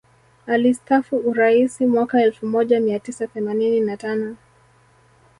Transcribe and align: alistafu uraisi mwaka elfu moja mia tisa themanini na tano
alistafu 0.47 1.17
uraisi 1.17 1.85
mwaka 1.85 2.21
elfu 2.23 2.45
moja 2.45 2.79
mia 2.79 2.99
tisa 2.99 3.27
themanini 3.27 3.79
na 3.79 3.97
tano 3.97 4.37